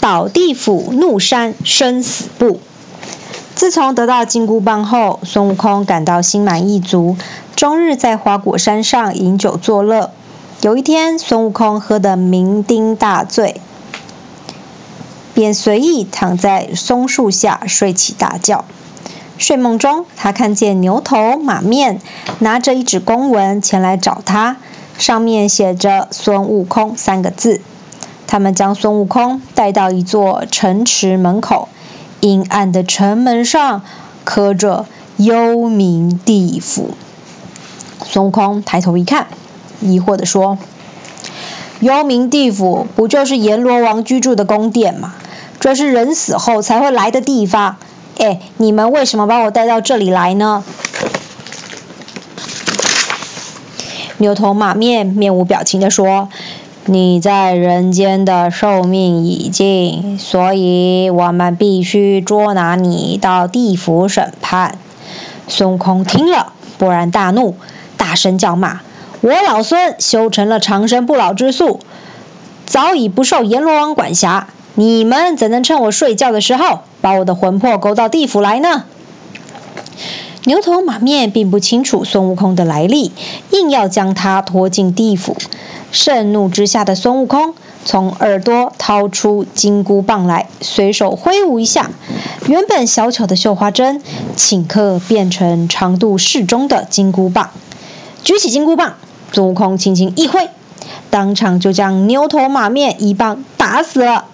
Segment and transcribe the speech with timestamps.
[0.00, 2.60] 倒地府怒山生死簿。
[3.54, 7.16] 自从得到金箍棒后，孙悟空感到心满意足，
[7.54, 10.10] 终日在花果山上饮酒作乐。
[10.62, 13.60] 有一天，孙悟空喝得酩酊大醉，
[15.34, 18.64] 便随意躺在松树下睡起大觉。
[19.36, 22.00] 睡梦中，他看见牛头马面
[22.38, 24.56] 拿着一纸公文前来找他，
[24.98, 27.60] 上面写着“孙悟空”三个字。
[28.30, 31.68] 他们将孙悟空带到一座城池门口，
[32.20, 33.82] 阴暗的城门上
[34.22, 34.86] 刻着
[35.18, 35.36] “幽
[35.68, 36.94] 冥地府”。
[38.06, 39.26] 孙悟空抬头一看，
[39.80, 40.58] 疑惑地说
[41.80, 45.14] ：“幽冥地府不就是阎罗王居住的宫殿吗？
[45.58, 47.78] 这是人死后才会来的地方。”
[48.18, 50.62] 哎，你们为什么把我带到这里来呢？
[54.18, 56.28] 牛头马面面无表情地说
[56.86, 64.78] ：“你在人间的寿命已尽，所以我们必须捉拿你到地府审判。”
[65.46, 67.54] 孙悟空听了，勃然大怒，
[67.96, 68.80] 大声叫骂
[69.20, 71.80] ：“我老孙修成了长生不老之术，
[72.66, 78.84] 早已不受阎罗王管辖。”你们怎能趁我睡觉的时候，把我的魂魄勾到地府来呢？
[80.44, 83.12] 牛头马面并不清楚孙悟空的来历，
[83.50, 85.36] 硬要将他拖进地府。
[85.92, 91.90] 盛怒之下的孙悟空从耳朵掏出金箍棒来，随手挥舞一下，
[92.46, 94.00] 原本小巧的绣花针
[94.36, 97.50] 顷刻变成长度适中的金箍棒。
[98.22, 98.94] 举起金箍棒，
[99.32, 100.48] 孙悟空轻轻一挥，
[101.10, 104.24] 当场就将牛头马面一棒打死了。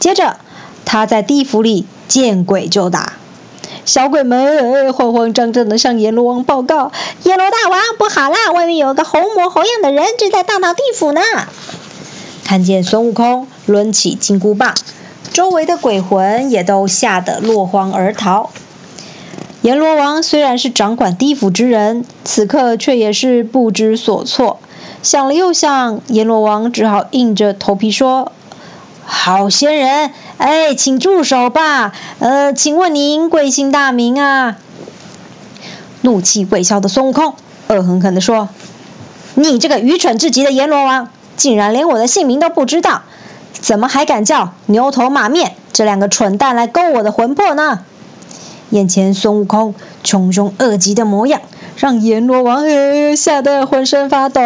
[0.00, 0.38] 接着，
[0.84, 3.12] 他在地府里见鬼就打，
[3.86, 6.90] 小鬼们慌慌张张地向阎罗王报告
[7.22, 8.50] ：“阎罗大王，不好啦！
[8.52, 11.20] 外面有个猴模猴样的人正在大闹地府呢！”
[12.42, 14.74] 看见孙悟空抡起金箍棒，
[15.32, 18.50] 周围的鬼魂也都吓得落荒而逃。
[19.62, 24.58] 阎罗王虽然是掌管地府之人，此刻却也是不知所措。
[25.04, 28.32] 想了又想，阎罗王只好硬着头皮说。
[29.08, 31.92] 好仙人，哎，请住手吧！
[32.18, 34.56] 呃，请问您贵姓大名啊？
[36.00, 37.34] 怒气未消的孙悟空
[37.68, 38.48] 恶狠狠地说
[39.34, 43.02] ：“你这个愚蠢至极的阎罗王，竟然连我的姓名都不知道，
[43.52, 47.80] 怎么还敢叫牛头马面这两个蠢蛋来勾我的魂魄呢？”
[48.70, 51.40] 眼前孙悟空穷凶恶极的模样。
[51.76, 54.40] 让阎罗王呃吓得浑身发抖。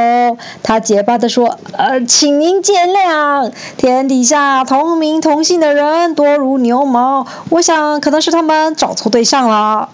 [0.62, 9.90] 他结巴地说：“呃，请您见谅，天底下同名同姓的人多如牛毛，我想可能是他们找错对象了。”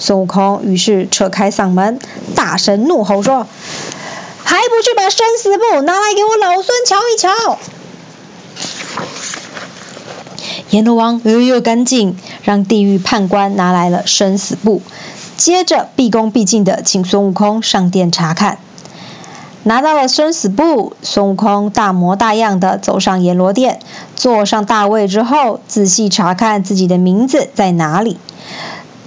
[0.00, 1.98] 孙悟空于是扯开嗓门，
[2.34, 3.46] 大声怒吼说
[4.42, 7.58] ：“还不去把生死簿拿来给我老孙瞧一瞧！”
[10.70, 14.82] 阎罗王哎呦，赶紧让地狱判官拿来了生死簿。
[15.38, 18.58] 接着，毕恭毕敬地请孙悟空上殿查看。
[19.62, 23.78] 拿到了生死簿，孙悟空大模大样地走上阎罗殿，
[24.16, 28.18] 坐上大位之后，仔细查看自己的名字在哪里。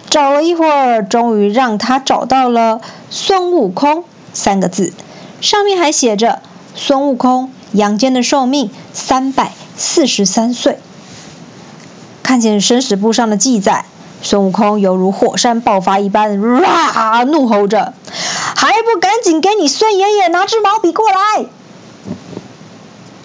[0.10, 2.80] 找了一会儿，终于让他找到了
[3.12, 4.94] “孙悟空”三个字，
[5.42, 6.42] 上面还写着
[6.76, 10.80] ：“孙悟空，阳间的寿命三百四十三岁。”
[12.24, 13.84] 看见生死簿上的记载。
[14.22, 17.24] 孙悟空犹如火山爆发一般，哇！
[17.24, 17.94] 怒吼着，
[18.56, 21.46] 还不赶紧给你孙爷爷拿支毛笔过来！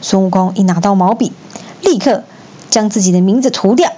[0.00, 1.32] 孙悟空一拿到毛笔，
[1.82, 2.24] 立刻
[2.70, 3.92] 将自己的名字涂掉。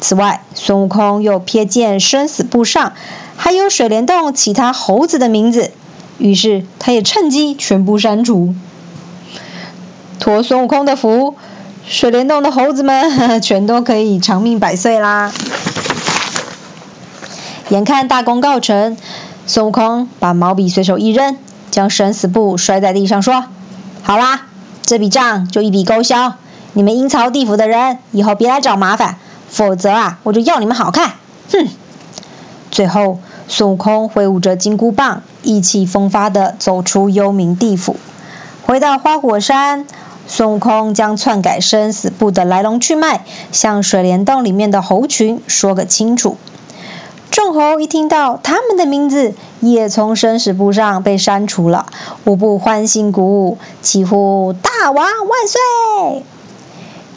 [0.00, 2.92] 此外，孙悟空又瞥见生死簿上
[3.36, 5.72] 还有水帘洞其他猴子的名字，
[6.18, 8.54] 于是他也趁机全部删除。
[10.18, 11.34] 托孙悟空的福，
[11.86, 15.32] 水帘洞的猴子们 全都可以长命百岁啦！
[17.70, 18.96] 眼看大功告成，
[19.46, 21.36] 孙悟空把毛笔随手一扔，
[21.70, 23.44] 将生死簿摔在地上，说
[24.02, 24.48] ：“好啦，
[24.82, 26.34] 这笔账就一笔勾销。
[26.72, 29.18] 你们阴曹地府的人，以后别来找麻烦，
[29.48, 31.12] 否则啊，我就要你们好看！”
[31.52, 31.68] 哼！
[32.72, 37.94] 最后，孙悟空挥舞着金箍棒，意气风发地走出幽冥地府，
[38.64, 39.86] 回到花果山。
[40.26, 46.36] 孙悟空将篡改生死簿的来龙去脉，向水帘洞里面的猴群说个清楚。
[47.30, 51.86] 众猴一听到他们的名字也从生死簿上被删除了，
[52.24, 56.24] 无不欢欣鼓舞，齐呼大王万岁！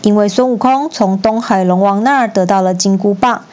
[0.03, 3.43] 因为孙悟空从东海龙王那儿得到了金箍棒，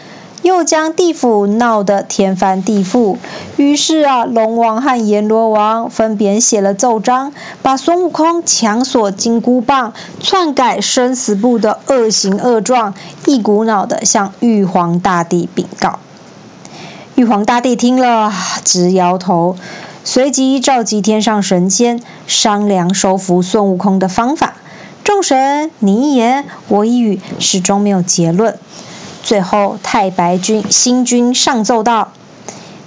[0.43, 3.17] 又将地府闹得天翻地覆。
[3.57, 7.33] 于是啊，龙王和阎罗王分别写了奏章，
[7.63, 12.93] 把孙悟空强索金箍棒、篡改生死簿的恶行恶状，
[13.25, 15.99] 一股脑的向玉皇大帝禀告。
[17.21, 18.33] 玉皇大帝听了，
[18.65, 19.59] 直摇头，
[20.05, 24.55] 随即召集天上神仙商量收服孙悟空的方法。
[25.05, 28.57] 众神你一言我一语，始终没有结论。
[29.23, 32.13] 最后，太白君星君上奏道：“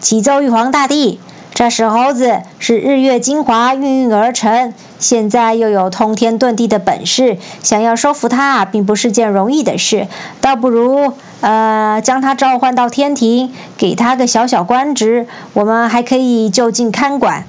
[0.02, 1.20] 启奏玉皇大帝，
[1.54, 4.74] 这石猴子是日月精华孕育而成，
[5.04, 10.08] 现在又有通天遁地的本事，想要收服他，并不是件容易的事。
[10.40, 17.46] 倒不如，呃，将他召唤到天庭，给他个小小官职，我们还可以就近看管。”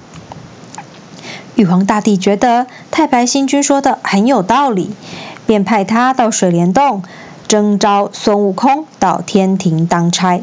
[1.55, 4.93] 玉皇大帝觉得太白星君说的很有道理，
[5.47, 7.05] 便派他到水帘洞
[7.47, 10.41] 征召孙悟空到天庭当差。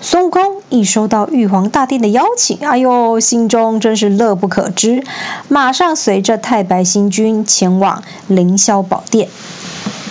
[0.00, 5.02] 孙悟空一收到玉皇大帝的邀请，哎呦，心中真是乐不可支，
[5.48, 9.28] 马上随着太白星君前往凌霄宝殿。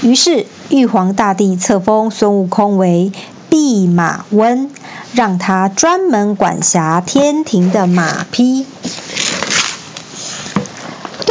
[0.01, 3.11] 于是玉皇大帝册封孙悟空为
[3.49, 4.69] 弼马温，
[5.13, 8.65] 让他专门管辖天庭的马匹。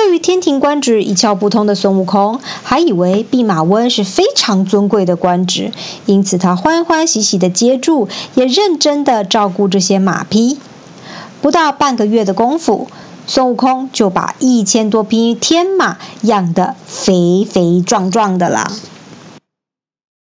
[0.05, 5.73] 对于天庭官职一窍不通的孙悟空，还以为弼马温是非常尊贵的官职，
[6.05, 10.59] 因此他欢欢喜喜的接住，也认真的照顾这些马匹。
[11.41, 12.89] 不到半个月的功夫，
[13.27, 18.71] 孙悟空就把一千多匹天马养得肥肥壮壮的了。